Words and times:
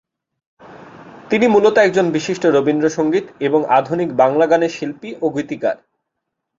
তিনি 1.29 1.45
মূলত 1.47 1.75
একজন 1.77 2.05
বিশিষ্ট 2.11 2.43
রবীন্দ্র 2.47 2.87
সঙ্গীত 2.89 3.25
এবং 3.39 3.61
আধুনিক 3.69 4.09
বাঙলা 4.15 4.45
গানের 4.47 4.75
শিল্পী 4.77 5.09
ও 5.21 5.25
গীতিকার। 5.29 5.77